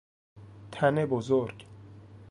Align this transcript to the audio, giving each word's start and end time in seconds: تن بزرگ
تن 0.71 1.05
بزرگ 1.05 1.65